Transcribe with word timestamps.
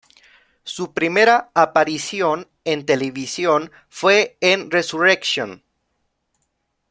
Su 0.63 0.95
primera 0.95 1.51
aparición 1.53 2.47
en 2.65 2.87
televisión 2.87 3.71
fue 3.87 4.35
en 4.41 4.71
Resurrection. 4.71 5.63